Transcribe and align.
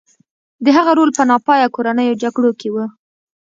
د 0.63 0.65
هغه 0.77 0.91
رول 0.97 1.09
په 1.17 1.23
ناپایه 1.29 1.67
کورنیو 1.75 2.19
جګړو 2.23 2.51
کې 2.59 2.69
و. 2.73 2.75